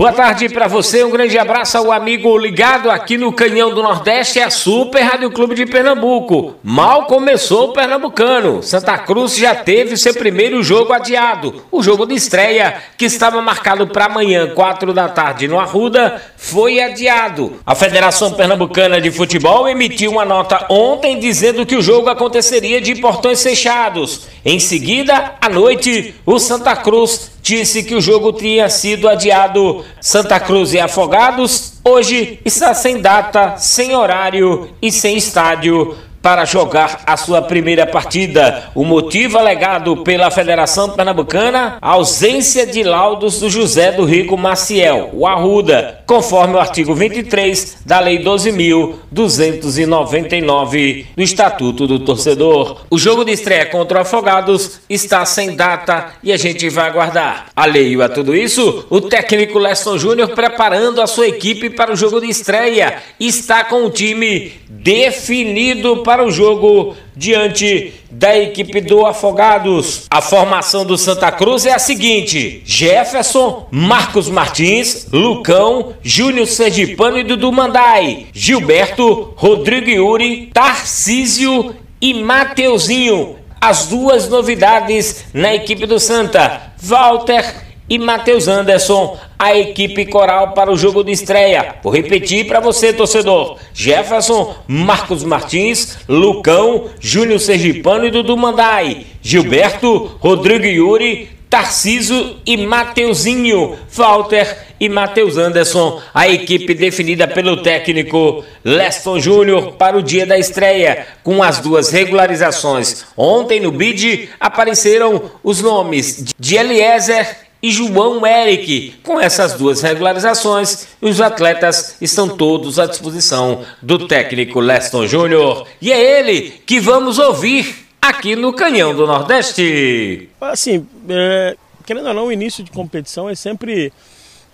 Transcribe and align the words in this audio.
Boa 0.00 0.14
tarde 0.14 0.48
para 0.48 0.66
você, 0.66 1.04
um 1.04 1.10
grande 1.10 1.38
abraço 1.38 1.76
ao 1.76 1.92
amigo 1.92 2.38
ligado 2.38 2.90
aqui 2.90 3.18
no 3.18 3.34
Canhão 3.34 3.68
do 3.68 3.82
Nordeste, 3.82 4.40
a 4.40 4.48
Super 4.48 5.02
Rádio 5.02 5.30
Clube 5.30 5.54
de 5.54 5.66
Pernambuco. 5.66 6.54
Mal 6.64 7.04
começou 7.04 7.68
o 7.68 7.72
Pernambucano. 7.74 8.62
Santa 8.62 8.96
Cruz 8.96 9.36
já 9.36 9.54
teve 9.54 9.98
seu 9.98 10.14
primeiro 10.14 10.62
jogo 10.62 10.94
adiado. 10.94 11.62
O 11.70 11.82
jogo 11.82 12.06
de 12.06 12.14
estreia, 12.14 12.82
que 12.96 13.04
estava 13.04 13.42
marcado 13.42 13.86
para 13.88 14.06
amanhã, 14.06 14.54
4 14.54 14.94
da 14.94 15.06
tarde, 15.06 15.46
no 15.46 15.60
Arruda, 15.60 16.22
foi 16.34 16.80
adiado. 16.80 17.60
A 17.66 17.74
Federação 17.74 18.32
Pernambucana 18.32 19.02
de 19.02 19.10
Futebol 19.10 19.68
emitiu 19.68 20.12
uma 20.12 20.24
nota 20.24 20.64
ontem 20.70 21.18
dizendo 21.18 21.66
que 21.66 21.76
o 21.76 21.82
jogo 21.82 22.08
aconteceria 22.08 22.80
de 22.80 22.94
portões 22.94 23.42
fechados. 23.42 24.28
Em 24.46 24.58
seguida, 24.58 25.34
à 25.38 25.50
noite, 25.50 26.14
o 26.24 26.38
Santa 26.38 26.74
Cruz 26.74 27.32
disse 27.42 27.82
que 27.82 27.94
o 27.94 28.00
jogo 28.00 28.32
tinha 28.32 28.68
sido 28.68 29.08
adiado. 29.08 29.84
Santa 30.00 30.38
Cruz 30.38 30.72
e 30.72 30.78
Afogados 30.78 31.74
hoje 31.84 32.38
está 32.44 32.74
sem 32.74 33.00
data, 33.00 33.56
sem 33.56 33.94
horário 33.94 34.70
e 34.80 34.92
sem 34.92 35.16
estádio 35.16 35.96
para 36.22 36.44
jogar 36.44 37.02
a 37.06 37.16
sua 37.16 37.42
primeira 37.42 37.86
partida. 37.86 38.70
O 38.74 38.84
motivo 38.84 39.38
alegado 39.38 39.98
pela 39.98 40.28
Federação 40.30 40.90
Pernambucana, 40.90 41.78
ausência 41.80 42.66
de 42.66 42.82
laudos 42.82 43.38
do 43.40 43.48
José 43.48 43.92
do 43.92 44.04
Rico 44.04 44.36
Maciel, 44.36 45.08
o 45.12 45.26
Arruda, 45.26 46.00
conforme 46.06 46.54
o 46.54 46.58
artigo 46.58 46.94
23 46.94 47.78
da 47.86 48.00
Lei 48.00 48.22
12.299 48.22 51.06
do 51.16 51.22
Estatuto 51.22 51.86
do 51.86 52.00
Torcedor. 52.00 52.82
O 52.90 52.98
jogo 52.98 53.24
de 53.24 53.32
estreia 53.32 53.64
contra 53.66 53.98
o 53.98 54.00
Afogados 54.02 54.80
está 54.88 55.24
sem 55.24 55.54
data 55.56 56.12
e 56.22 56.32
a 56.32 56.36
gente 56.36 56.68
vai 56.68 56.88
aguardar. 56.88 57.46
Alheio 57.56 58.02
a 58.02 58.08
tudo 58.08 58.36
isso, 58.36 58.84
o 58.90 59.00
técnico 59.00 59.58
Leston 59.58 59.96
Júnior 59.96 60.28
preparando 60.30 61.00
a 61.00 61.06
sua 61.06 61.28
equipe 61.28 61.70
para 61.70 61.92
o 61.92 61.96
jogo 61.96 62.20
de 62.20 62.28
estreia 62.28 62.98
está 63.18 63.64
com 63.64 63.84
o 63.84 63.90
time 63.90 64.52
definido 64.68 65.98
para 65.98 66.09
o 66.18 66.30
jogo 66.30 66.96
diante 67.14 67.92
da 68.10 68.36
equipe 68.36 68.80
do 68.80 69.06
Afogados. 69.06 70.06
A 70.10 70.20
formação 70.20 70.84
do 70.84 70.98
Santa 70.98 71.30
Cruz 71.30 71.66
é 71.66 71.72
a 71.72 71.78
seguinte: 71.78 72.62
Jefferson, 72.64 73.68
Marcos 73.70 74.28
Martins, 74.28 75.06
Lucão, 75.12 75.94
Júnior 76.02 76.46
Sergipano 76.46 77.18
e 77.18 77.22
Dudu 77.22 77.52
Mandai, 77.52 78.26
Gilberto, 78.32 79.34
Rodrigo 79.36 79.90
Yuri, 79.90 80.50
Tarcísio 80.52 81.76
e 82.00 82.14
Mateuzinho. 82.14 83.36
As 83.60 83.86
duas 83.86 84.28
novidades 84.28 85.26
na 85.32 85.54
equipe 85.54 85.86
do 85.86 86.00
Santa: 86.00 86.72
Walter 86.82 87.68
e 87.90 87.98
Matheus 87.98 88.48
Anderson, 88.48 89.18
a 89.40 89.56
equipe 89.56 90.04
coral 90.04 90.52
para 90.52 90.70
o 90.70 90.76
jogo 90.76 91.02
de 91.02 91.12
estreia. 91.12 91.76
Vou 91.82 91.90
repetir 91.90 92.46
para 92.46 92.60
você, 92.60 92.92
torcedor: 92.92 93.56
Jefferson, 93.72 94.54
Marcos 94.68 95.24
Martins, 95.24 95.96
Lucão, 96.06 96.90
Júnior 97.00 97.40
Sergipano 97.40 98.04
e 98.04 98.10
Dudu 98.10 98.36
Mandai, 98.36 99.06
Gilberto, 99.22 100.18
Rodrigo 100.20 100.66
Yuri, 100.66 101.30
Tarciso 101.48 102.36
e 102.44 102.58
Mateuzinho, 102.58 103.78
Walter 103.90 104.58
e 104.78 104.90
Matheus 104.90 105.38
Anderson, 105.38 106.02
a 106.12 106.28
equipe 106.28 106.74
definida 106.74 107.26
pelo 107.26 107.62
técnico 107.62 108.44
Leston 108.62 109.18
Júnior 109.18 109.72
para 109.72 109.96
o 109.96 110.02
dia 110.02 110.26
da 110.26 110.38
estreia, 110.38 111.06
com 111.24 111.42
as 111.42 111.60
duas 111.60 111.90
regularizações. 111.90 113.06
Ontem 113.16 113.58
no 113.58 113.72
BID 113.72 114.28
apareceram 114.38 115.30
os 115.42 115.62
nomes 115.62 116.26
de 116.38 116.56
Eliezer 116.56 117.49
e 117.62 117.70
João 117.70 118.26
Eric. 118.26 118.94
Com 119.02 119.20
essas 119.20 119.54
duas 119.54 119.82
regularizações, 119.82 120.88
os 121.00 121.20
atletas 121.20 121.96
estão 122.00 122.28
todos 122.28 122.78
à 122.78 122.86
disposição 122.86 123.64
do 123.82 124.06
técnico 124.06 124.60
Leston 124.60 125.06
Júnior. 125.06 125.66
E 125.80 125.92
é 125.92 126.20
ele 126.20 126.50
que 126.66 126.80
vamos 126.80 127.18
ouvir 127.18 127.86
aqui 128.00 128.34
no 128.34 128.52
Canhão 128.52 128.94
do 128.94 129.06
Nordeste. 129.06 130.28
Assim, 130.40 130.86
é, 131.08 131.56
querendo 131.84 132.08
ou 132.08 132.14
não, 132.14 132.26
o 132.26 132.32
início 132.32 132.64
de 132.64 132.70
competição 132.70 133.28
é 133.28 133.34
sempre 133.34 133.92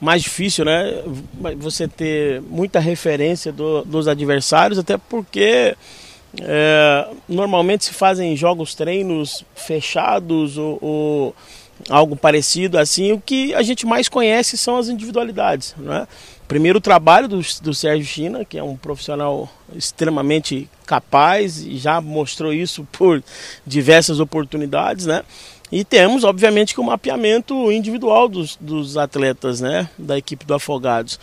mais 0.01 0.23
difícil, 0.23 0.65
né? 0.65 1.03
Você 1.59 1.89
ter 1.89 2.43
muita 2.43 2.81
referência 2.81 3.53
do, 3.53 3.83
dos 3.85 4.09
adversários, 4.09 4.79
até 4.79 4.99
porque 4.99 5.75
é, 6.41 7.09
normalmente 7.29 7.87
se 7.87 7.95
fazem 7.95 8.37
jogos 8.37 8.75
treinos 8.75 9.45
fechados 9.55 10.59
ou, 10.59 10.79
ou 10.83 11.35
algo 11.89 12.17
parecido 12.17 12.79
assim. 12.79 13.13
O 13.13 13.21
que 13.21 13.55
a 13.55 13.63
gente 13.63 13.87
mais 13.87 14.09
conhece 14.09 14.57
são 14.57 14.77
as 14.77 14.89
individualidades. 14.89 15.75
Né? 15.79 16.07
Primeiro, 16.49 16.79
o 16.79 16.81
trabalho 16.83 17.29
do, 17.29 17.41
do 17.63 17.75
Sérgio 17.75 18.07
China, 18.07 18.45
que 18.45 18.59
é 18.59 18.63
um 18.63 18.77
profissional 18.77 19.49
extremamente 19.75 20.69
capaz 20.87 21.59
e 21.59 21.77
já 21.77 22.01
mostrou 22.01 22.53
isso 22.53 22.87
por 22.93 23.23
diversas 23.67 24.21
oportunidades, 24.21 25.07
né? 25.07 25.23
E 25.71 25.85
temos, 25.85 26.23
obviamente, 26.23 26.73
que 26.73 26.81
o 26.81 26.85
mapeamento 26.85 27.73
individual 27.73 28.29
dos, 28.29 28.57
dos 28.61 28.97
atletas, 28.97 29.61
né? 29.61 29.89
Da 29.99 30.17
equipe 30.17 30.45
do 30.45 30.55
Afogados. 30.55 31.19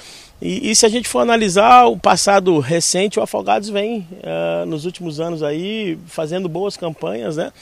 E, 0.45 0.71
e, 0.71 0.75
se 0.75 0.85
a 0.85 0.89
gente 0.89 1.07
for 1.07 1.19
analisar 1.19 1.85
o 1.85 1.97
passado 1.97 2.59
recente, 2.59 3.17
o 3.17 3.23
Afogados 3.23 3.69
vem 3.69 3.99
uh, 3.99 4.65
nos 4.65 4.83
últimos 4.83 5.21
anos 5.21 5.41
aí 5.41 5.97
fazendo 6.05 6.49
boas 6.49 6.75
campanhas, 6.75 7.37
né? 7.37 7.53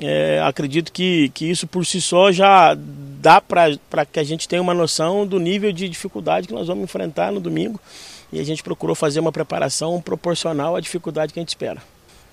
É, 0.00 0.40
acredito 0.44 0.92
que, 0.92 1.30
que 1.30 1.50
isso 1.50 1.66
por 1.66 1.84
si 1.84 2.00
só 2.00 2.30
já 2.30 2.76
dá 3.20 3.40
para 3.40 4.06
que 4.06 4.20
a 4.20 4.22
gente 4.22 4.46
tenha 4.46 4.62
uma 4.62 4.72
noção 4.72 5.26
do 5.26 5.40
nível 5.40 5.72
de 5.72 5.88
dificuldade 5.88 6.46
que 6.46 6.54
nós 6.54 6.68
vamos 6.68 6.84
enfrentar 6.84 7.32
no 7.32 7.40
domingo. 7.40 7.80
E 8.32 8.38
a 8.38 8.44
gente 8.44 8.62
procurou 8.62 8.94
fazer 8.94 9.18
uma 9.18 9.32
preparação 9.32 10.00
proporcional 10.00 10.76
à 10.76 10.80
dificuldade 10.80 11.32
que 11.32 11.40
a 11.40 11.42
gente 11.42 11.48
espera. 11.48 11.82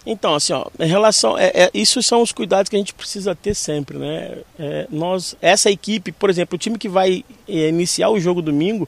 Então, 0.06 0.36
assim, 0.36 0.53
ó, 0.53 0.68
em 0.80 0.88
relação. 0.88 1.40
É, 1.40 1.52
é, 1.56 1.72
isso 1.74 2.03
são 2.03 2.22
os 2.22 2.31
cuidados 2.31 2.69
que 2.69 2.75
a 2.75 2.80
gente 2.80 2.94
precisa 2.94 3.34
ter 3.34 3.56
sempre, 3.56 3.97
né? 3.97 4.38
É, 4.59 4.86
nós, 4.91 5.36
essa 5.41 5.72
equipe, 5.72 6.12
por 6.12 6.30
exemplo, 6.30 6.56
o 6.56 6.59
time 6.59 6.78
que 6.78 6.88
vai 6.88 7.25
é, 7.50 7.69
iniciar 7.69 8.09
o 8.09 8.19
jogo 8.19 8.44
domingo, 8.44 8.88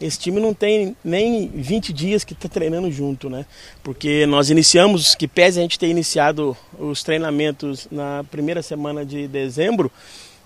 esse 0.00 0.18
time 0.18 0.40
não 0.40 0.54
tem 0.54 0.96
nem 1.04 1.48
20 1.48 1.92
dias 1.92 2.24
que 2.24 2.32
está 2.32 2.48
treinando 2.48 2.90
junto, 2.90 3.28
né? 3.30 3.46
Porque 3.82 4.26
nós 4.26 4.50
iniciamos, 4.50 5.14
que 5.14 5.28
pese 5.28 5.58
a 5.58 5.62
gente 5.62 5.78
ter 5.78 5.88
iniciado 5.88 6.56
os 6.78 7.02
treinamentos 7.02 7.86
na 7.90 8.24
primeira 8.30 8.62
semana 8.62 9.04
de 9.04 9.28
dezembro, 9.28 9.90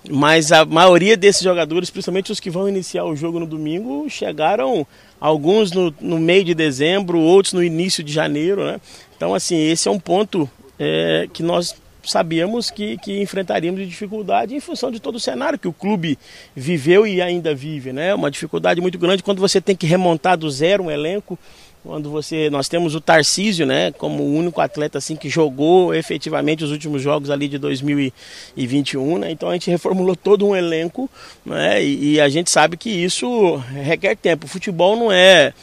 mas 0.08 0.52
a 0.52 0.64
maioria 0.64 1.16
desses 1.16 1.42
jogadores, 1.42 1.90
principalmente 1.90 2.30
os 2.30 2.40
que 2.40 2.50
vão 2.50 2.68
iniciar 2.68 3.04
o 3.04 3.16
jogo 3.16 3.40
no 3.40 3.46
domingo, 3.46 4.08
chegaram 4.08 4.86
alguns 5.20 5.72
no, 5.72 5.94
no 6.00 6.18
meio 6.18 6.44
de 6.44 6.54
dezembro, 6.54 7.18
outros 7.18 7.52
no 7.52 7.62
início 7.62 8.04
de 8.04 8.12
janeiro, 8.12 8.64
né? 8.64 8.80
Então, 9.16 9.34
assim, 9.34 9.56
esse 9.56 9.88
é 9.88 9.90
um 9.90 9.98
ponto 9.98 10.48
é, 10.78 11.28
que 11.32 11.42
nós 11.42 11.74
sabíamos 12.10 12.70
que, 12.70 12.96
que 12.98 13.20
enfrentaríamos 13.20 13.86
dificuldade 13.86 14.54
em 14.54 14.60
função 14.60 14.90
de 14.90 15.00
todo 15.00 15.16
o 15.16 15.20
cenário 15.20 15.58
que 15.58 15.68
o 15.68 15.72
clube 15.72 16.18
viveu 16.54 17.06
e 17.06 17.20
ainda 17.20 17.54
vive, 17.54 17.92
né? 17.92 18.14
Uma 18.14 18.30
dificuldade 18.30 18.80
muito 18.80 18.98
grande 18.98 19.22
quando 19.22 19.40
você 19.40 19.60
tem 19.60 19.76
que 19.76 19.86
remontar 19.86 20.36
do 20.36 20.50
zero 20.50 20.84
um 20.84 20.90
elenco, 20.90 21.38
quando 21.86 22.10
você 22.10 22.50
nós 22.50 22.68
temos 22.68 22.94
o 22.94 23.00
Tarcísio, 23.00 23.64
né, 23.64 23.92
como 23.92 24.22
o 24.22 24.34
único 24.34 24.60
atleta 24.60 24.98
assim 24.98 25.14
que 25.14 25.28
jogou 25.28 25.94
efetivamente 25.94 26.64
os 26.64 26.72
últimos 26.72 27.00
jogos 27.00 27.30
ali 27.30 27.48
de 27.48 27.58
2021, 27.58 29.18
né? 29.18 29.30
Então 29.30 29.48
a 29.48 29.52
gente 29.52 29.70
reformulou 29.70 30.16
todo 30.16 30.46
um 30.46 30.56
elenco, 30.56 31.08
né? 31.44 31.82
E, 31.82 32.14
e 32.14 32.20
a 32.20 32.28
gente 32.28 32.50
sabe 32.50 32.76
que 32.76 32.90
isso 32.90 33.56
requer 33.56 34.16
tempo. 34.16 34.46
O 34.46 34.48
futebol 34.48 34.96
não 34.96 35.12
é, 35.12 35.54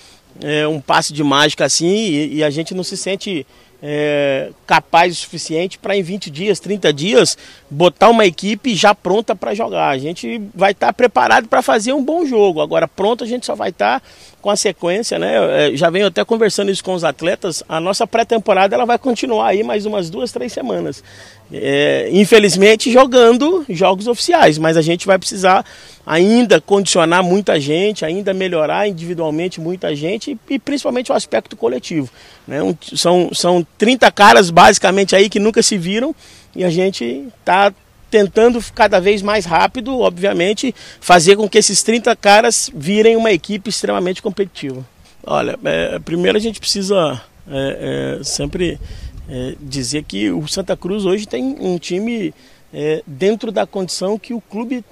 é 0.42 0.68
um 0.68 0.80
passe 0.80 1.14
de 1.14 1.24
mágica 1.24 1.66
assim 1.66 1.94
e, 1.94 2.36
e 2.36 2.44
a 2.44 2.50
gente 2.50 2.74
não 2.74 2.84
se 2.84 2.96
sente 2.96 3.46
é, 3.86 4.52
capaz 4.66 5.12
o 5.12 5.16
suficiente 5.18 5.78
para 5.78 5.94
em 5.94 6.02
20 6.02 6.32
dias, 6.32 6.58
30 6.62 6.94
dias, 6.94 7.38
botar 7.70 8.08
uma 8.09 8.26
equipe 8.26 8.74
já 8.74 8.96
pronta 8.96 9.35
para 9.35 9.53
jogar. 9.53 9.90
A 9.90 9.97
gente 9.97 10.41
vai 10.56 10.72
estar 10.72 10.88
tá 10.88 10.94
preparado 10.94 11.50
para 11.50 11.62
fazer 11.62 11.91
um 11.91 12.02
bom 12.02 12.26
jogo. 12.26 12.62
Agora, 12.62 12.88
pronto, 12.88 13.26
a 13.26 13.28
gente 13.28 13.46
só 13.46 13.56
vai 13.56 13.72
estar 13.72 14.00
tá 14.00 14.06
com 14.41 14.50
a 14.50 14.56
sequência, 14.56 15.20
né? 15.20 15.72
É, 15.72 15.76
já 15.76 15.90
venho 15.90 16.08
até 16.08 16.24
conversando 16.24 16.72
isso 16.72 16.84
com 16.84 16.94
os 16.94 17.03
atletas. 17.03 17.62
A 17.68 17.82
nossa 17.82 18.08
pré-temporada 18.08 18.74
ela 18.74 18.85
vai 18.85 18.97
continuar 18.97 19.47
aí 19.47 19.64
mais 19.64 19.86
umas 19.86 20.09
duas, 20.09 20.32
três 20.32 20.53
semanas. 20.53 21.03
É, 21.52 22.09
infelizmente 22.12 22.91
jogando 22.91 23.64
jogos 23.70 24.08
oficiais, 24.08 24.58
mas 24.58 24.76
a 24.76 24.82
gente 24.82 25.06
vai 25.06 25.20
precisar 25.20 25.64
ainda 26.06 26.59
condicionar 26.59 27.24
muita 27.24 27.59
gente, 27.59 28.03
ainda 28.03 28.34
melhorar 28.34 28.88
individualmente 28.88 29.62
muita 29.62 29.96
gente 29.96 30.32
e, 30.32 30.56
e 30.56 30.59
principalmente 30.59 31.12
o 31.12 31.16
aspecto 31.16 31.56
coletivo. 31.56 32.09
Né? 32.47 32.62
Um, 32.62 32.76
são, 32.96 33.29
são 33.34 33.66
30 33.78 34.11
caras 34.11 34.49
basicamente 34.49 35.16
aí 35.16 35.29
que 35.29 35.40
nunca 35.40 35.61
se 35.61 35.78
viram 35.78 36.16
e 36.55 36.64
a 36.64 36.70
gente 36.70 37.28
está 37.40 37.73
tentando 38.09 38.64
cada 38.75 39.02
vez 39.02 39.23
mais 39.23 39.43
rápido, 39.43 39.99
obviamente, 39.99 40.73
fazer 41.02 41.35
com 41.35 41.49
que 41.49 41.58
esses 41.58 41.81
30 41.81 42.16
caras 42.16 42.70
virem 42.73 43.16
uma 43.16 43.31
equipe 43.31 43.70
extremamente 43.70 44.22
competitiva. 44.22 44.85
Olha, 45.25 45.58
é, 45.64 45.97
primeiro 45.99 46.37
a 46.37 46.41
gente 46.41 46.59
precisa 46.59 47.20
é, 47.49 48.20
é, 48.20 48.23
sempre 48.23 48.79
é, 49.28 49.55
dizer 49.59 50.03
que 50.03 50.29
o 50.29 50.47
Santa 50.47 50.78
Cruz 50.78 51.05
hoje 51.05 51.26
tem 51.26 51.55
um 51.59 51.79
time 51.79 52.34
é, 52.72 53.02
dentro 53.08 53.52
da 53.52 53.66
condição 53.66 54.19
que 54.19 54.34
o 54.34 54.41
clube 54.41 54.85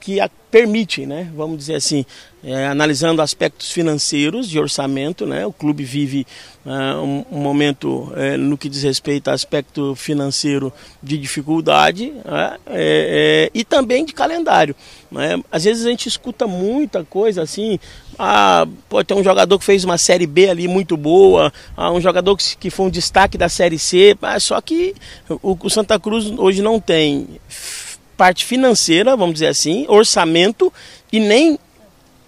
que 0.00 0.20
a 0.20 0.30
permite, 0.54 1.04
né? 1.06 1.28
Vamos 1.34 1.58
dizer 1.58 1.74
assim, 1.74 2.06
é, 2.44 2.66
analisando 2.66 3.22
aspectos 3.22 3.72
financeiros 3.72 4.48
de 4.48 4.58
orçamento, 4.58 5.24
né? 5.24 5.46
O 5.46 5.52
clube 5.52 5.82
vive 5.82 6.26
uh, 6.66 7.00
um, 7.02 7.24
um, 7.32 7.38
momento 7.38 8.12
é, 8.14 8.36
no 8.36 8.58
que 8.58 8.68
diz 8.68 8.82
respeito 8.82 9.28
a 9.28 9.32
aspecto 9.32 9.94
financeiro 9.94 10.70
de 11.02 11.16
dificuldade 11.16 12.12
né? 12.24 12.56
é, 12.66 13.50
é 13.50 13.50
e 13.54 13.64
também 13.64 14.04
de 14.04 14.12
calendário. 14.12 14.76
Né? 15.10 15.42
Às 15.50 15.64
vezes 15.64 15.86
a 15.86 15.90
gente 15.90 16.06
escuta 16.06 16.46
muita 16.46 17.02
coisa 17.02 17.42
assim, 17.42 17.78
ah, 18.18 18.66
pode 18.90 19.08
ter 19.08 19.14
um 19.14 19.24
jogador 19.24 19.58
que 19.58 19.64
fez 19.64 19.82
uma 19.82 19.96
série 19.96 20.26
B 20.26 20.50
ali 20.50 20.68
muito 20.68 20.98
boa, 20.98 21.50
ah, 21.74 21.90
um 21.92 22.00
jogador 22.00 22.36
que, 22.36 22.56
que 22.58 22.68
foi 22.68 22.86
um 22.86 22.90
destaque 22.90 23.38
da 23.38 23.48
série 23.48 23.78
C, 23.78 24.16
ah, 24.20 24.38
só 24.38 24.60
que 24.60 24.94
o, 25.42 25.56
o 25.62 25.70
Santa 25.70 25.98
Cruz 25.98 26.30
hoje 26.36 26.60
não 26.60 26.78
tem 26.78 27.40
parte 28.16 28.44
financeira, 28.44 29.16
vamos 29.16 29.34
dizer 29.34 29.48
assim, 29.48 29.86
orçamento 29.88 30.72
e 31.12 31.20
nem 31.20 31.58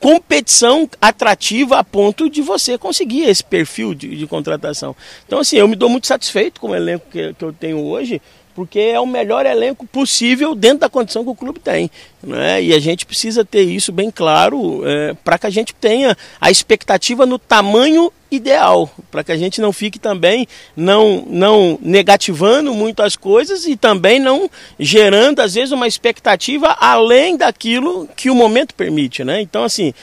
competição 0.00 0.88
atrativa 1.00 1.78
a 1.78 1.84
ponto 1.84 2.28
de 2.28 2.43
você 2.43 2.76
conseguir 2.78 3.25
esse 3.25 3.43
perfil 3.43 3.94
de, 3.94 4.16
de 4.16 4.26
contratação. 4.26 4.94
Então, 5.26 5.38
assim, 5.38 5.56
eu 5.56 5.69
me 5.69 5.76
dou 5.76 5.88
muito 5.88 6.06
satisfeito 6.06 6.60
com 6.60 6.70
o 6.70 6.76
elenco 6.76 7.06
que, 7.10 7.34
que 7.34 7.44
eu 7.44 7.52
tenho 7.52 7.78
hoje, 7.84 8.20
porque 8.54 8.78
é 8.78 8.98
o 8.98 9.06
melhor 9.06 9.44
elenco 9.44 9.87
possível 9.87 10.54
dentro 10.54 10.78
da 10.81 10.88
condição 10.88 11.22
que 11.22 11.31
o 11.31 11.34
clube 11.34 11.60
tem. 11.60 11.90
Né? 12.22 12.62
E 12.62 12.72
a 12.72 12.78
gente 12.78 13.04
precisa 13.04 13.44
ter 13.44 13.62
isso 13.62 13.93
bem 13.93 14.10
claro 14.10 14.82
é, 14.87 15.14
para 15.22 15.38
que 15.38 15.46
a 15.46 15.50
gente 15.50 15.75
tenha 15.75 16.16
a 16.40 16.50
expectativa 16.50 17.26
no 17.26 17.38
tamanho 17.38 18.10
ideal, 18.31 18.90
para 19.11 19.23
que 19.23 19.32
a 19.32 19.37
gente 19.37 19.61
não 19.61 19.73
fique 19.73 19.99
também 19.99 20.46
não, 20.76 21.25
não 21.28 21.78
negativando 21.81 22.75
muito 22.75 23.02
as 23.02 23.17
coisas 23.17 23.67
e 23.67 23.76
também 23.76 24.19
não 24.19 24.50
gerando, 24.78 25.40
às 25.40 25.55
vezes, 25.55 25.73
uma 25.73 25.87
expectativa 25.87 26.76
além 26.81 27.37
daquilo 27.37 28.08
que 28.17 28.31
o 28.31 28.34
momento 28.34 28.75
permite. 28.75 29.23
Né? 29.25 29.40
Então, 29.40 29.64
assim, 29.64 29.94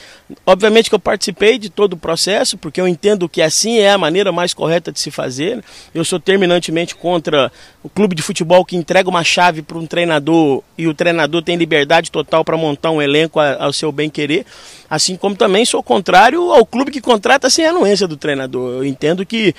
obviamente 0.46 0.88
que 0.88 0.94
eu 0.94 1.00
participei 1.00 1.58
de 1.58 1.68
todo 1.68 1.94
o 1.94 1.98
processo, 1.98 2.56
porque 2.56 2.80
eu 2.80 2.88
entendo 2.88 3.28
que 3.28 3.42
assim 3.42 3.78
é 3.78 3.90
a 3.90 3.98
maneira 3.98 4.32
mais 4.32 4.54
correta 4.54 4.90
de 4.90 4.98
se 4.98 5.10
fazer. 5.10 5.62
Eu 5.94 6.04
sou 6.04 6.18
terminantemente 6.18 6.94
contra 6.94 7.52
o 7.82 7.88
clube 7.88 8.14
de 8.14 8.22
futebol 8.22 8.64
que 8.64 8.76
entrega 8.76 9.08
uma 9.08 9.24
chave 9.24 9.62
para 9.62 9.78
um 9.78 9.86
treinador 9.86 10.62
e 10.76 10.86
o 10.86 10.94
treinador 10.94 11.42
tem 11.42 11.56
liberdade 11.56 12.10
total 12.10 12.44
para 12.44 12.56
montar 12.56 12.90
um 12.90 13.02
elenco 13.02 13.38
ao 13.40 13.72
seu 13.72 13.92
bem 13.92 14.08
querer. 14.08 14.46
Assim 14.88 15.16
como 15.16 15.36
também 15.36 15.64
sou 15.64 15.82
contrário 15.82 16.52
ao 16.52 16.64
clube 16.64 16.90
que 16.90 17.00
contrata 17.00 17.50
sem 17.50 17.66
anuência 17.66 18.06
do 18.06 18.16
treinador. 18.16 18.74
Eu 18.74 18.84
entendo 18.84 19.26
que 19.26 19.54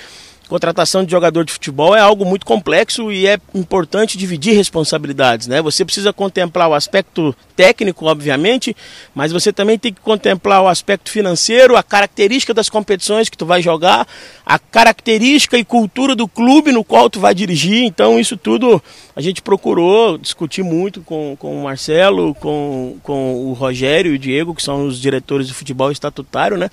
contratação 0.47 1.03
de 1.03 1.11
jogador 1.11 1.43
de 1.43 1.53
futebol 1.53 1.95
é 1.95 1.99
algo 1.99 2.25
muito 2.25 2.45
complexo 2.45 3.11
e 3.11 3.27
é 3.27 3.39
importante 3.53 4.17
dividir 4.17 4.53
responsabilidades, 4.53 5.47
né? 5.47 5.61
Você 5.61 5.83
precisa 5.83 6.13
contemplar 6.13 6.69
o 6.69 6.73
aspecto 6.73 7.35
técnico, 7.55 8.05
obviamente, 8.05 8.75
mas 9.13 9.31
você 9.31 9.51
também 9.51 9.79
tem 9.79 9.93
que 9.93 10.01
contemplar 10.01 10.61
o 10.61 10.67
aspecto 10.67 11.09
financeiro, 11.09 11.75
a 11.75 11.83
característica 11.83 12.53
das 12.53 12.69
competições 12.69 13.29
que 13.29 13.37
tu 13.37 13.45
vai 13.45 13.61
jogar, 13.61 14.07
a 14.45 14.59
característica 14.59 15.57
e 15.57 15.63
cultura 15.63 16.15
do 16.15 16.27
clube 16.27 16.71
no 16.71 16.83
qual 16.83 17.09
tu 17.09 17.19
vai 17.19 17.33
dirigir. 17.33 17.83
Então, 17.83 18.19
isso 18.19 18.37
tudo 18.37 18.81
a 19.15 19.21
gente 19.21 19.41
procurou 19.41 20.17
discutir 20.17 20.63
muito 20.63 21.01
com, 21.01 21.35
com 21.39 21.59
o 21.59 21.63
Marcelo, 21.63 22.35
com, 22.35 22.97
com 23.01 23.35
o 23.45 23.53
Rogério 23.53 24.11
e 24.11 24.15
o 24.15 24.19
Diego, 24.19 24.53
que 24.53 24.61
são 24.61 24.85
os 24.85 24.99
diretores 24.99 25.47
de 25.47 25.53
futebol 25.53 25.91
estatutário, 25.91 26.57
né? 26.57 26.69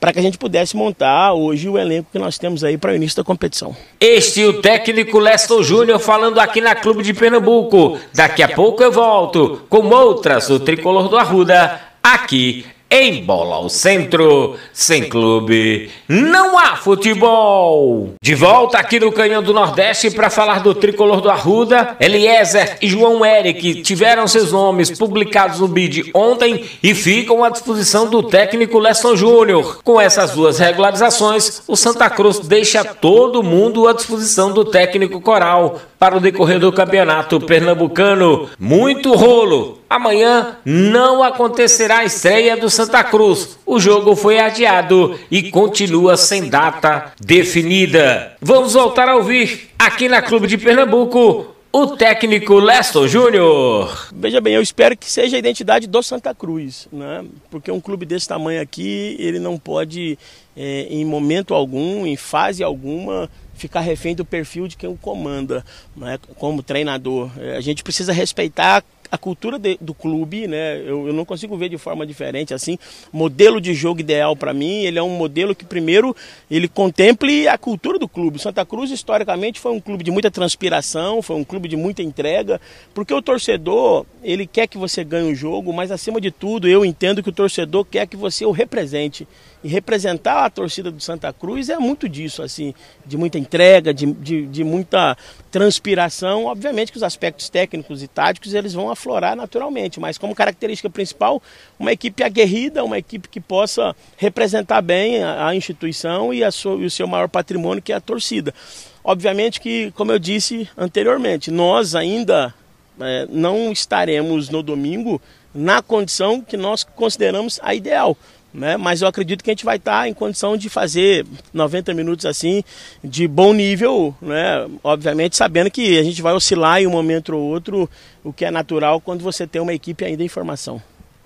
Para 0.00 0.12
que 0.12 0.18
a 0.18 0.22
gente 0.22 0.38
pudesse 0.38 0.76
montar 0.76 1.32
hoje 1.34 1.68
o 1.68 1.78
elenco 1.78 2.08
que 2.10 2.18
nós 2.18 2.36
temos 2.38 2.64
aí 2.64 2.76
para 2.76 2.92
o 2.92 2.96
início 2.96 3.11
da 3.16 3.24
competição. 3.24 3.74
Este 4.00 4.42
é 4.42 4.46
o 4.46 4.60
técnico 4.60 5.18
Leston 5.18 5.62
Júnior 5.62 5.98
falando 5.98 6.38
aqui 6.38 6.60
na 6.60 6.74
Clube 6.74 7.02
de 7.02 7.12
Pernambuco. 7.14 7.98
Daqui 8.14 8.42
a 8.42 8.48
pouco 8.48 8.82
eu 8.82 8.92
volto 8.92 9.62
com 9.68 9.86
outras 9.88 10.48
do 10.48 10.60
Tricolor 10.60 11.08
do 11.08 11.16
Arruda 11.16 11.80
aqui 12.02 12.66
em 12.94 13.24
bola 13.24 13.56
ao 13.56 13.70
centro, 13.70 14.56
sem 14.70 15.04
clube, 15.08 15.88
não 16.06 16.58
há 16.58 16.76
futebol. 16.76 18.10
De 18.22 18.34
volta 18.34 18.76
aqui 18.76 19.00
no 19.00 19.10
Canhão 19.10 19.42
do 19.42 19.54
Nordeste 19.54 20.10
para 20.10 20.28
falar 20.28 20.62
do 20.62 20.74
tricolor 20.74 21.22
do 21.22 21.30
Arruda, 21.30 21.96
Eliezer 21.98 22.76
e 22.82 22.88
João 22.88 23.24
Eric 23.24 23.80
tiveram 23.80 24.28
seus 24.28 24.52
nomes 24.52 24.90
publicados 24.90 25.60
no 25.60 25.68
BID 25.68 26.10
ontem 26.12 26.66
e 26.82 26.94
ficam 26.94 27.42
à 27.42 27.48
disposição 27.48 28.06
do 28.06 28.22
técnico 28.22 28.78
Leston 28.78 29.16
Júnior. 29.16 29.80
Com 29.82 29.98
essas 29.98 30.32
duas 30.32 30.58
regularizações, 30.58 31.62
o 31.66 31.74
Santa 31.74 32.10
Cruz 32.10 32.40
deixa 32.40 32.84
todo 32.84 33.42
mundo 33.42 33.88
à 33.88 33.94
disposição 33.94 34.52
do 34.52 34.66
técnico 34.66 35.18
Coral 35.18 35.80
para 35.98 36.16
o 36.16 36.20
decorrer 36.20 36.58
do 36.58 36.70
campeonato 36.70 37.40
pernambucano. 37.40 38.50
Muito 38.58 39.14
rolo. 39.14 39.81
Amanhã 39.92 40.56
não 40.64 41.22
acontecerá 41.22 41.98
a 41.98 42.04
estreia 42.06 42.56
do 42.56 42.70
Santa 42.70 43.04
Cruz. 43.04 43.58
O 43.66 43.78
jogo 43.78 44.16
foi 44.16 44.38
adiado 44.38 45.20
e 45.30 45.50
continua 45.50 46.16
sem 46.16 46.48
data 46.48 47.12
definida. 47.20 48.34
Vamos 48.40 48.72
voltar 48.72 49.06
a 49.06 49.16
ouvir 49.16 49.68
aqui 49.78 50.08
na 50.08 50.22
Clube 50.22 50.46
de 50.46 50.56
Pernambuco 50.56 51.54
o 51.70 51.88
técnico 51.88 52.54
Leston 52.54 53.06
Júnior. 53.06 54.08
Veja 54.14 54.40
bem, 54.40 54.54
eu 54.54 54.62
espero 54.62 54.96
que 54.96 55.10
seja 55.10 55.36
a 55.36 55.38
identidade 55.38 55.86
do 55.86 56.02
Santa 56.02 56.34
Cruz, 56.34 56.88
né? 56.90 57.26
Porque 57.50 57.70
um 57.70 57.80
clube 57.80 58.06
desse 58.06 58.26
tamanho 58.26 58.62
aqui, 58.62 59.14
ele 59.18 59.38
não 59.38 59.58
pode, 59.58 60.18
é, 60.56 60.86
em 60.88 61.04
momento 61.04 61.52
algum, 61.52 62.06
em 62.06 62.16
fase 62.16 62.64
alguma, 62.64 63.28
ficar 63.52 63.80
refém 63.80 64.14
do 64.14 64.24
perfil 64.24 64.66
de 64.66 64.76
quem 64.76 64.88
o 64.88 64.96
comanda, 64.96 65.62
né, 65.94 66.18
como 66.38 66.62
treinador. 66.62 67.30
É, 67.38 67.58
a 67.58 67.60
gente 67.60 67.82
precisa 67.82 68.10
respeitar 68.10 68.82
a 69.12 69.18
cultura 69.18 69.58
de, 69.58 69.76
do 69.78 69.92
clube, 69.92 70.48
né? 70.48 70.78
Eu, 70.78 71.08
eu, 71.08 71.12
não 71.12 71.26
consigo 71.26 71.54
ver 71.54 71.68
de 71.68 71.76
forma 71.76 72.06
diferente 72.06 72.54
assim. 72.54 72.78
Modelo 73.12 73.60
de 73.60 73.74
jogo 73.74 74.00
ideal 74.00 74.34
para 74.34 74.54
mim, 74.54 74.84
ele 74.84 74.98
é 74.98 75.02
um 75.02 75.10
modelo 75.10 75.54
que 75.54 75.66
primeiro 75.66 76.16
ele 76.50 76.66
contemple 76.66 77.46
a 77.46 77.58
cultura 77.58 77.98
do 77.98 78.08
clube. 78.08 78.38
Santa 78.38 78.64
Cruz 78.64 78.90
historicamente 78.90 79.60
foi 79.60 79.70
um 79.70 79.80
clube 79.80 80.02
de 80.02 80.10
muita 80.10 80.30
transpiração, 80.30 81.20
foi 81.20 81.36
um 81.36 81.44
clube 81.44 81.68
de 81.68 81.76
muita 81.76 82.02
entrega, 82.02 82.58
porque 82.94 83.12
o 83.12 83.20
torcedor 83.20 84.06
ele 84.22 84.46
quer 84.46 84.66
que 84.66 84.78
você 84.78 85.04
ganhe 85.04 85.30
o 85.30 85.34
jogo, 85.34 85.74
mas 85.74 85.90
acima 85.90 86.18
de 86.18 86.30
tudo 86.30 86.66
eu 86.66 86.82
entendo 86.82 87.22
que 87.22 87.28
o 87.28 87.32
torcedor 87.32 87.84
quer 87.84 88.06
que 88.06 88.16
você 88.16 88.46
o 88.46 88.50
represente. 88.50 89.28
E 89.64 89.68
representar 89.68 90.44
a 90.44 90.50
torcida 90.50 90.90
do 90.90 91.00
Santa 91.00 91.32
Cruz 91.32 91.68
é 91.68 91.78
muito 91.78 92.08
disso, 92.08 92.42
assim, 92.42 92.74
de 93.06 93.16
muita 93.16 93.38
entrega, 93.38 93.94
de, 93.94 94.06
de, 94.12 94.46
de 94.46 94.64
muita 94.64 95.16
transpiração. 95.52 96.46
Obviamente 96.46 96.90
que 96.90 96.96
os 96.98 97.04
aspectos 97.04 97.48
técnicos 97.48 98.02
e 98.02 98.08
táticos 98.08 98.54
eles 98.54 98.74
vão 98.74 98.90
aflorar 99.02 99.34
naturalmente, 99.34 99.98
mas 99.98 100.16
como 100.16 100.34
característica 100.34 100.88
principal, 100.88 101.42
uma 101.78 101.92
equipe 101.92 102.22
aguerrida, 102.22 102.84
uma 102.84 102.98
equipe 102.98 103.28
que 103.28 103.40
possa 103.40 103.94
representar 104.16 104.80
bem 104.80 105.22
a, 105.22 105.48
a 105.48 105.56
instituição 105.56 106.32
e, 106.32 106.44
a 106.44 106.48
e 106.48 106.84
o 106.84 106.90
seu 106.90 107.08
maior 107.08 107.28
patrimônio, 107.28 107.82
que 107.82 107.92
é 107.92 107.96
a 107.96 108.00
torcida. 108.00 108.54
Obviamente 109.02 109.60
que, 109.60 109.90
como 109.92 110.12
eu 110.12 110.18
disse 110.18 110.68
anteriormente, 110.76 111.50
nós 111.50 111.96
ainda 111.96 112.54
é, 113.00 113.26
não 113.28 113.72
estaremos 113.72 114.48
no 114.48 114.62
domingo 114.62 115.20
na 115.52 115.82
condição 115.82 116.40
que 116.40 116.56
nós 116.56 116.84
consideramos 116.84 117.58
a 117.62 117.74
ideal 117.74 118.16
né? 118.52 118.76
Mas 118.76 119.02
eu 119.02 119.08
acredito 119.08 119.42
que 119.42 119.50
a 119.50 119.52
gente 119.52 119.64
vai 119.64 119.76
estar 119.76 120.08
em 120.08 120.14
condição 120.14 120.56
de 120.56 120.68
fazer 120.68 121.26
90 121.52 121.94
minutos 121.94 122.26
assim 122.26 122.62
de 123.02 123.26
bom 123.26 123.52
nível, 123.52 124.14
né? 124.20 124.68
Obviamente 124.84 125.36
sabendo 125.36 125.70
que 125.70 125.98
a 125.98 126.02
gente 126.02 126.20
vai 126.20 126.34
oscilar 126.34 126.80
em 126.80 126.86
um 126.86 126.90
momento 126.90 127.34
ou 127.34 127.42
outro, 127.42 127.88
o 128.22 128.32
que 128.32 128.44
é 128.44 128.50
natural 128.50 129.00
quando 129.00 129.22
você 129.22 129.46
tem 129.46 129.60
uma 129.60 129.72
equipe 129.72 130.04
ainda 130.04 130.22
em 130.22 130.28
formação. 130.28 130.82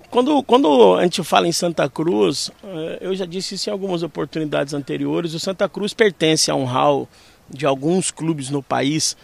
Quando, 0.09 0.41
quando 0.43 0.95
a 0.95 1.03
gente 1.03 1.21
fala 1.21 1.47
em 1.47 1.51
Santa 1.51 1.89
Cruz, 1.89 2.49
eh, 2.63 2.97
eu 3.01 3.13
já 3.13 3.25
disse 3.25 3.55
isso 3.55 3.69
em 3.69 3.73
algumas 3.73 4.03
oportunidades 4.03 4.73
anteriores, 4.73 5.33
o 5.33 5.39
Santa 5.39 5.67
Cruz 5.67 5.93
pertence 5.93 6.49
a 6.49 6.55
um 6.55 6.63
hall 6.63 7.09
de 7.49 7.65
alguns 7.65 8.09
clubes 8.09 8.49
no 8.49 8.63
país 8.63 9.17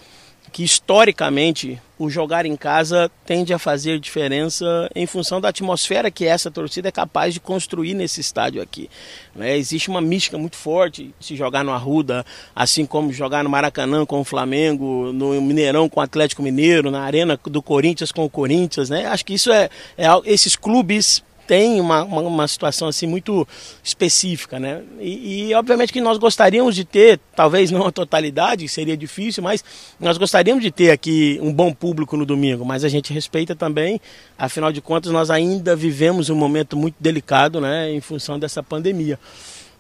que 0.52 0.64
historicamente 0.64 1.82
o 1.98 2.10
jogar 2.10 2.46
em 2.46 2.56
casa 2.56 3.10
tende 3.26 3.54
a 3.54 3.60
fazer 3.60 4.00
diferença 4.00 4.90
em 4.96 5.06
função 5.06 5.40
da 5.40 5.50
atmosfera 5.50 6.12
que 6.12 6.26
essa 6.26 6.52
torcida 6.52 6.90
é 6.90 6.92
capaz 6.92 7.34
de 7.34 7.40
construir 7.40 7.94
nesse 7.94 8.20
estádio 8.20 8.62
aqui. 8.62 8.90
Né? 9.36 9.58
Existe 9.58 9.90
uma 9.90 10.02
mística 10.02 10.38
muito 10.38 10.56
forte 10.56 11.14
se 11.20 11.36
jogar 11.36 11.64
no 11.64 11.72
Arruda, 11.72 12.26
assim 12.56 12.86
como 12.86 13.14
jogar 13.14 13.44
no 13.44 13.50
Maracanã 13.50 14.06
com 14.06 14.20
o 14.20 14.24
Flamengo, 14.24 15.12
no 15.14 15.40
Mineirão 15.42 15.88
com 15.88 16.00
o 16.00 16.04
Atlético 16.04 16.44
Mineiro, 16.44 16.92
na 16.92 17.02
Arena 17.02 17.40
do 17.46 17.62
Corinthians 17.62 18.12
com 18.12 18.26
o 18.26 18.30
Corinthians. 18.30 18.90
Né? 18.90 19.06
Acho 19.06 19.26
que 19.26 19.34
isso 19.34 19.52
é, 19.52 19.70
é 19.98 20.08
esses 20.26 20.56
clubes 20.56 21.24
tem 21.48 21.80
uma, 21.80 22.04
uma, 22.04 22.22
uma, 22.22 22.48
situação 22.48 22.88
assim 22.88 23.06
muito 23.06 23.48
específica, 23.84 24.60
né? 24.60 24.82
E, 25.00 25.50
e, 25.50 25.54
obviamente 25.54 25.92
que 25.92 26.02
nós 26.02 26.18
gostaríamos 26.18 26.76
de 26.76 26.86
ter, 26.86 27.20
talvez 27.36 27.72
não 27.72 27.86
a 27.86 27.92
totalidade, 27.92 28.68
seria 28.68 28.96
difícil, 28.96 29.44
mas 29.44 29.64
nós 30.00 30.18
gostaríamos 30.18 30.64
de 30.64 30.72
ter 30.72 30.92
aqui 30.92 31.40
um 31.42 31.52
bom 31.52 31.74
público 31.74 32.16
no 32.16 32.26
domingo, 32.26 32.66
mas 32.66 32.84
a 32.84 32.90
gente 32.90 33.14
respeita 33.14 33.56
também, 33.56 34.00
afinal 34.38 34.72
de 34.72 34.82
contas 34.82 35.12
nós 35.12 35.30
ainda 35.30 35.76
vivemos 35.76 36.30
um 36.30 36.36
momento 36.36 36.78
muito 36.78 36.96
delicado, 37.00 37.60
né, 37.60 37.92
em 37.92 38.02
função 38.02 38.40
dessa 38.40 38.64
pandemia. 38.64 39.20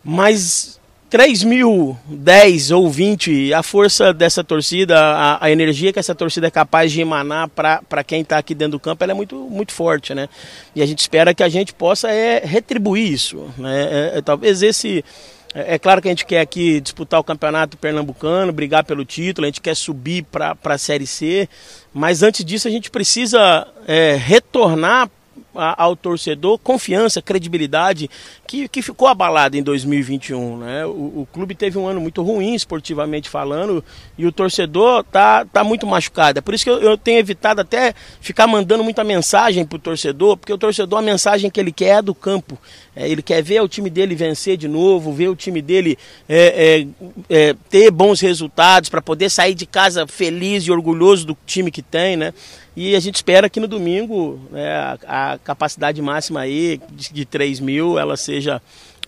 Mas 0.03 0.79
3 1.13 1.43
mil, 1.43 1.95
10 2.07 2.71
ou 2.71 2.89
20, 2.89 3.53
a 3.53 3.61
força 3.61 4.11
dessa 4.11 4.43
torcida, 4.43 4.99
a, 4.99 5.45
a 5.45 5.51
energia 5.51 5.93
que 5.93 5.99
essa 5.99 6.15
torcida 6.15 6.47
é 6.47 6.49
capaz 6.49 6.91
de 6.91 7.01
emanar 7.01 7.47
para 7.49 8.03
quem 8.03 8.21
está 8.21 8.39
aqui 8.39 8.55
dentro 8.55 8.71
do 8.71 8.79
campo, 8.79 9.03
é 9.03 9.13
muito, 9.13 9.35
muito 9.35 9.73
forte, 9.73 10.15
né? 10.15 10.27
E 10.75 10.81
a 10.81 10.87
gente 10.87 11.01
espera 11.01 11.31
que 11.31 11.43
a 11.43 11.49
gente 11.49 11.71
possa 11.71 12.09
é, 12.09 12.41
retribuir 12.43 13.13
isso, 13.13 13.47
né? 13.59 13.83
É, 13.91 14.17
é, 14.17 14.21
talvez 14.23 14.63
esse... 14.63 15.05
É, 15.53 15.75
é 15.75 15.77
claro 15.77 16.01
que 16.01 16.07
a 16.07 16.11
gente 16.11 16.25
quer 16.25 16.39
aqui 16.39 16.81
disputar 16.81 17.19
o 17.19 17.23
campeonato 17.23 17.77
pernambucano, 17.77 18.51
brigar 18.51 18.83
pelo 18.83 19.05
título, 19.05 19.45
a 19.45 19.49
gente 19.49 19.61
quer 19.61 19.75
subir 19.75 20.23
para 20.23 20.57
a 20.63 20.77
Série 20.79 21.05
C, 21.05 21.47
mas 21.93 22.23
antes 22.23 22.43
disso 22.43 22.67
a 22.67 22.71
gente 22.71 22.89
precisa 22.89 23.67
é, 23.87 24.15
retornar 24.15 25.07
ao 25.55 25.95
torcedor 25.95 26.57
confiança, 26.57 27.21
credibilidade 27.21 28.09
que, 28.47 28.67
que 28.67 28.81
ficou 28.81 29.07
abalada 29.07 29.57
em 29.57 29.63
2021. 29.63 30.57
Né? 30.57 30.85
O, 30.85 31.21
o, 31.21 31.27
clube 31.31 31.55
teve 31.55 31.77
um 31.77 31.87
ano 31.87 32.01
muito 32.01 32.21
ruim, 32.21 32.53
esportivamente 32.53 33.29
falando, 33.29 33.83
e 34.17 34.25
o 34.25 34.31
torcedor 34.31 35.03
tá, 35.03 35.45
tá 35.45 35.63
muito 35.63 35.85
machucado. 35.85 36.39
É 36.39 36.41
por 36.41 36.53
isso 36.53 36.63
que 36.63 36.69
eu, 36.69 36.79
eu 36.81 36.97
tenho 36.97 37.19
evitado 37.19 37.61
até 37.61 37.93
ficar 38.19 38.47
mandando 38.47 38.83
muita 38.83 39.03
mensagem 39.03 39.65
para 39.65 39.75
o 39.75 39.79
torcedor, 39.79 40.37
porque 40.37 40.53
o 40.53 40.57
torcedor, 40.57 40.99
a 40.99 41.01
mensagem 41.01 41.49
que 41.49 41.59
ele 41.59 41.71
quer 41.71 41.99
é 41.99 42.01
do 42.01 42.15
campo. 42.15 42.57
É, 42.95 43.09
ele 43.09 43.21
quer 43.21 43.41
ver 43.41 43.61
o 43.61 43.67
time 43.67 43.89
dele 43.89 44.15
vencer 44.15 44.55
de 44.55 44.67
novo, 44.67 45.11
ver 45.11 45.27
o 45.27 45.35
time 45.35 45.61
dele 45.61 45.97
é, 46.29 46.85
é, 47.29 47.47
é 47.49 47.55
ter 47.69 47.89
bons 47.89 48.19
resultados 48.19 48.89
para 48.89 49.01
poder 49.01 49.29
sair 49.29 49.55
de 49.55 49.65
casa 49.65 50.05
feliz 50.05 50.63
e 50.63 50.71
orgulhoso 50.71 51.25
do 51.25 51.37
time 51.45 51.71
que 51.71 51.81
tem, 51.81 52.15
né? 52.15 52.33
E 52.75 52.95
a 52.95 52.99
gente 52.99 53.15
espera 53.15 53.49
que 53.49 53.59
no 53.59 53.67
domingo 53.67 54.39
né, 54.51 54.97
a, 55.07 55.37
capacidade 55.43 56.01
máxima 56.01 56.41
aí 56.41 56.81
de, 56.91 57.13
de 57.13 57.25
3 57.25 57.59
mil 57.59 57.99
ela 57.99 58.17
seja 58.17 58.61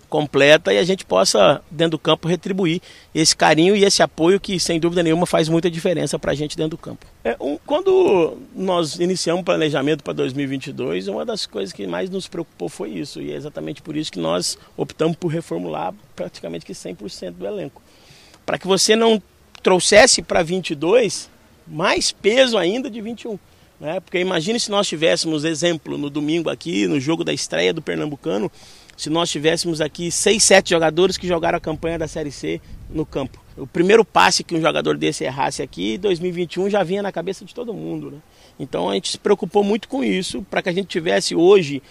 completa 0.08 0.74
e 0.74 0.78
a 0.78 0.84
gente 0.84 1.04
possa, 1.04 1.62
dentro 1.70 1.92
do 1.92 2.00
campo, 2.00 2.28
retribuir 2.28 2.82
esse 3.14 3.36
carinho 3.36 3.76
e 3.76 3.84
esse 3.84 4.02
apoio 4.02 4.40
que, 4.40 4.60
sem 4.60 4.80
dúvida 4.80 5.04
nenhuma, 5.04 5.26
faz 5.26 5.50
muita 5.50 5.70
diferença 5.70 6.18
para 6.18 6.32
a 6.32 6.36
gente 6.36 6.56
dentro 6.56 6.72
do 6.72 6.78
campo. 6.78 7.06
É, 7.24 7.36
um, 7.40 7.58
quando 7.66 8.38
nós 8.56 9.00
iniciamos 9.00 9.42
o 9.42 9.44
planejamento 9.44 10.04
para 10.04 10.14
2022, 10.14 11.08
uma 11.08 11.26
das 11.26 11.46
coisas 11.46 11.74
que 11.74 11.86
mais 11.88 12.10
nos 12.10 12.28
preocupou 12.28 12.70
foi 12.70 12.92
isso, 12.92 13.22
e 13.22 13.32
é 13.32 13.36
exatamente 13.36 13.82
por 13.82 13.98
isso 13.98 14.12
que 14.12 14.20
nós 14.20 14.58
optamos 14.78 15.18
por 15.18 15.28
reformular 15.28 15.94
praticamente 16.16 16.66
que 16.66 16.74
100% 16.74 17.32
do 17.32 17.46
elenco. 17.46 17.82
Para 18.46 18.58
que 18.58 18.68
você 18.68 18.96
não 18.96 19.22
trouxesse 19.62 20.22
para 20.22 20.44
22 20.44 21.30
mais 21.68 22.12
peso 22.12 22.58
ainda 22.58 22.90
de 22.90 23.02
21. 23.02 23.40
Né? 23.80 24.00
Porque 24.00 24.20
imagine 24.20 24.60
se 24.60 24.72
nós 24.72 24.88
tivéssemos, 24.88 25.44
exemplo, 25.44 25.98
no 25.98 26.10
domingo 26.10 26.50
aqui, 26.50 26.88
no 26.88 27.00
jogo 27.00 27.24
da 27.24 27.34
estreia 27.34 27.74
do 27.74 27.82
Pernambucano, 27.82 28.52
se 28.96 29.10
nós 29.10 29.30
tivéssemos 29.30 29.82
aqui 29.82 30.10
seis, 30.10 30.44
sete 30.44 30.70
jogadores 30.70 31.18
que 31.18 31.28
jogaram 31.28 31.58
a 31.58 31.62
campanha 31.62 32.00
da 32.00 32.08
Série 32.08 32.32
C 32.32 32.62
no 32.90 33.06
campo. 33.06 33.44
O 33.58 33.68
primeiro 33.68 34.04
passe 34.06 34.44
que 34.44 34.56
um 34.56 34.62
jogador 34.62 34.98
desse 34.98 35.24
errasse 35.24 35.62
aqui, 35.62 35.98
2021 35.98 36.70
já 36.70 36.84
vinha 36.84 37.02
na 37.02 37.12
cabeça 37.12 37.44
de 37.44 37.54
todo 37.54 37.74
mundo. 37.74 38.12
Né? 38.12 38.18
Então 38.60 38.90
a 38.90 38.94
gente 38.94 39.12
se 39.12 39.18
preocupou 39.18 39.64
muito 39.64 39.88
com 39.88 40.04
isso, 40.04 40.42
para 40.50 40.62
que 40.62 40.70
a 40.70 40.74
gente 40.74 40.88
tivesse 40.88 41.36
hoje 41.36 41.82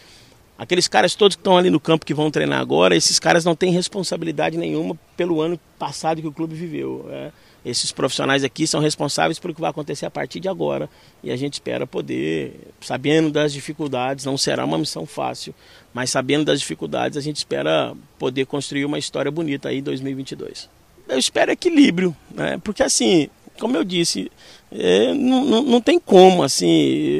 aqueles 0.56 0.88
caras 0.88 1.14
todos 1.14 1.36
que 1.36 1.40
estão 1.40 1.58
ali 1.58 1.68
no 1.68 1.80
campo 1.80 2.06
que 2.06 2.14
vão 2.14 2.30
treinar 2.30 2.60
agora, 2.60 2.96
esses 2.96 3.18
caras 3.18 3.44
não 3.44 3.54
têm 3.54 3.72
responsabilidade 3.72 4.56
nenhuma 4.56 4.98
pelo 5.16 5.40
ano 5.40 5.58
passado 5.78 6.22
que 6.22 6.28
o 6.28 6.32
clube 6.32 6.54
viveu. 6.54 7.06
É. 7.10 7.32
Esses 7.64 7.90
profissionais 7.90 8.44
aqui 8.44 8.66
são 8.66 8.80
responsáveis 8.80 9.38
pelo 9.38 9.54
que 9.54 9.60
vai 9.60 9.70
acontecer 9.70 10.04
a 10.04 10.10
partir 10.10 10.38
de 10.38 10.48
agora 10.48 10.88
e 11.22 11.30
a 11.30 11.36
gente 11.36 11.54
espera 11.54 11.86
poder, 11.86 12.54
sabendo 12.80 13.30
das 13.30 13.52
dificuldades, 13.52 14.26
não 14.26 14.36
será 14.36 14.64
uma 14.64 14.76
missão 14.76 15.06
fácil, 15.06 15.54
mas 15.92 16.10
sabendo 16.10 16.44
das 16.44 16.60
dificuldades, 16.60 17.16
a 17.16 17.22
gente 17.22 17.36
espera 17.36 17.94
poder 18.18 18.44
construir 18.44 18.84
uma 18.84 18.98
história 18.98 19.30
bonita 19.30 19.70
aí 19.70 19.78
em 19.78 19.82
2022. 19.82 20.68
Eu 21.08 21.18
espero 21.18 21.52
equilíbrio, 21.52 22.14
né? 22.30 22.60
porque 22.62 22.82
assim, 22.82 23.28
como 23.58 23.76
eu 23.76 23.84
disse, 23.84 24.30
é, 24.76 25.14
não, 25.14 25.44
não, 25.44 25.62
não, 25.62 25.80
tem 25.80 26.00
como, 26.00 26.42
assim, 26.42 26.68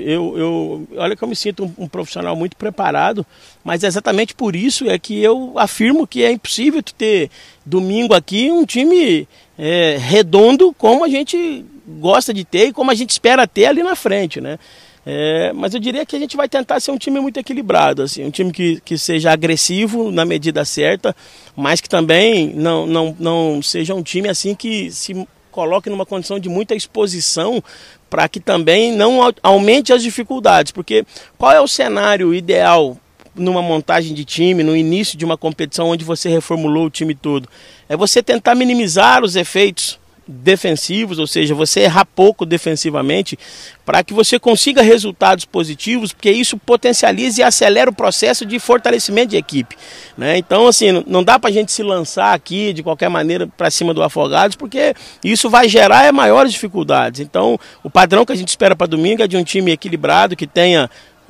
eu, 0.04 0.36
eu, 0.36 0.88
olha 0.96 1.14
que 1.14 1.22
eu 1.22 1.28
me 1.28 1.36
sinto 1.36 1.64
um, 1.64 1.84
um, 1.84 1.88
profissional 1.88 2.34
muito 2.34 2.56
preparado, 2.56 3.24
mas 3.62 3.84
é 3.84 3.86
exatamente 3.86 4.34
por 4.34 4.56
isso 4.56 4.90
é 4.90 4.98
que 4.98 5.22
eu 5.22 5.52
afirmo 5.56 6.04
que 6.04 6.24
é 6.24 6.32
impossível 6.32 6.82
ter 6.82 7.30
domingo 7.64 8.12
aqui 8.12 8.50
um 8.50 8.64
time 8.64 9.28
é, 9.56 9.96
redondo 10.00 10.74
como 10.76 11.04
a 11.04 11.08
gente 11.08 11.64
gosta 12.00 12.34
de 12.34 12.44
ter 12.44 12.68
e 12.68 12.72
como 12.72 12.90
a 12.90 12.94
gente 12.94 13.10
espera 13.10 13.46
ter 13.46 13.66
ali 13.66 13.84
na 13.84 13.94
frente, 13.94 14.40
né? 14.40 14.58
É, 15.06 15.52
mas 15.52 15.74
eu 15.74 15.78
diria 15.78 16.04
que 16.04 16.16
a 16.16 16.18
gente 16.18 16.36
vai 16.36 16.48
tentar 16.48 16.80
ser 16.80 16.90
um 16.90 16.98
time 16.98 17.20
muito 17.20 17.38
equilibrado, 17.38 18.02
assim, 18.02 18.24
um 18.24 18.30
time 18.30 18.50
que, 18.50 18.80
que 18.80 18.98
seja 18.98 19.30
agressivo 19.30 20.10
na 20.10 20.24
medida 20.24 20.64
certa, 20.64 21.14
mas 21.54 21.80
que 21.80 21.88
também 21.88 22.48
não, 22.48 22.84
não, 22.84 23.16
não 23.20 23.62
seja 23.62 23.94
um 23.94 24.02
time 24.02 24.28
assim 24.28 24.56
que 24.56 24.90
se 24.90 25.14
coloque 25.54 25.88
numa 25.88 26.04
condição 26.04 26.40
de 26.40 26.48
muita 26.48 26.74
exposição 26.74 27.62
para 28.10 28.28
que 28.28 28.40
também 28.40 28.92
não 28.92 29.20
aumente 29.40 29.92
as 29.92 30.02
dificuldades. 30.02 30.72
Porque 30.72 31.06
qual 31.38 31.52
é 31.52 31.60
o 31.60 31.68
cenário 31.68 32.34
ideal 32.34 32.98
numa 33.36 33.62
montagem 33.62 34.12
de 34.12 34.24
time, 34.24 34.64
no 34.64 34.76
início 34.76 35.16
de 35.16 35.24
uma 35.24 35.38
competição 35.38 35.90
onde 35.90 36.04
você 36.04 36.28
reformulou 36.28 36.86
o 36.86 36.90
time 36.90 37.14
todo? 37.14 37.48
É 37.88 37.96
você 37.96 38.20
tentar 38.20 38.56
minimizar 38.56 39.22
os 39.22 39.36
efeitos 39.36 40.00
defensivos, 40.26 41.18
ou 41.18 41.26
seja, 41.26 41.54
você 41.54 41.80
errar 41.80 42.04
pouco 42.04 42.46
defensivamente, 42.46 43.38
para 43.84 44.02
que 44.02 44.14
você 44.14 44.38
consiga 44.38 44.82
resultados 44.82 45.44
positivos, 45.44 46.12
porque 46.12 46.30
isso 46.30 46.56
potencializa 46.56 47.40
e 47.40 47.44
acelera 47.44 47.90
o 47.90 47.94
processo 47.94 48.46
de 48.46 48.58
fortalecimento 48.58 49.28
de 49.28 49.36
equipe. 49.36 49.76
Né? 50.16 50.38
Então, 50.38 50.66
assim, 50.66 51.04
não 51.06 51.22
dá 51.22 51.38
para 51.38 51.50
a 51.50 51.52
gente 51.52 51.70
se 51.70 51.82
lançar 51.82 52.32
aqui 52.32 52.72
de 52.72 52.82
qualquer 52.82 53.10
maneira 53.10 53.46
para 53.46 53.70
cima 53.70 53.92
do 53.92 54.02
Afogados, 54.02 54.56
porque 54.56 54.94
isso 55.22 55.50
vai 55.50 55.68
gerar 55.68 56.10
maiores 56.12 56.52
dificuldades. 56.52 57.20
Então, 57.20 57.58
o 57.82 57.90
padrão 57.90 58.24
que 58.24 58.32
a 58.32 58.36
gente 58.36 58.48
espera 58.48 58.74
para 58.74 58.86
domingo 58.86 59.22
é 59.22 59.28
de 59.28 59.36
um 59.36 59.44
time 59.44 59.72
equilibrado, 59.72 60.36
que 60.36 60.46
tenha 60.46 60.88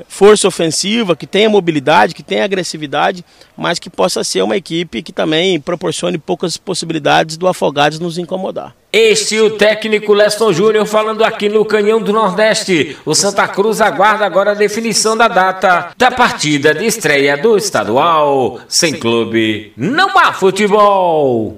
força 0.09 0.49
ofensiva, 0.49 1.17
que 1.17 1.27
tenha 1.27 1.49
mobilidade, 1.49 2.15
que 2.15 2.23
tenha 2.23 2.45
agressividade, 2.45 3.25
mas 3.57 3.79
que 3.79 3.91
possa 3.91 4.25
ser 4.25 4.43
uma 4.43 4.57
equipe 4.57 5.03
que 5.03 5.13
também 5.13 5.61
proporcione 5.61 6.19
poucas 6.19 6.57
possibilidades 6.57 7.37
do 7.37 7.47
Afogados 7.47 7.99
nos 7.99 8.19
incomodar. 8.19 8.75
Este 8.97 9.41
o 9.41 9.51
técnico 9.51 10.15
Leston 10.15 10.53
Júnior 10.53 10.87
falando 10.87 11.25
aqui 11.25 11.49
no 11.49 11.65
Canhão 11.65 12.01
do 12.01 12.13
Nordeste. 12.13 12.97
O 13.05 13.13
Santa 13.13 13.49
Cruz 13.49 13.81
aguarda 13.81 14.25
agora 14.25 14.53
a 14.53 14.55
definição 14.55 15.17
da 15.17 15.27
data 15.27 15.91
da 15.99 16.13
partida 16.13 16.73
de 16.73 16.87
estreia 16.87 17.37
do 17.37 17.57
estadual. 17.57 18.61
Sem 18.69 18.95
clube, 18.95 19.73
não 19.77 20.17
há 20.17 20.33
futebol. 20.33 21.53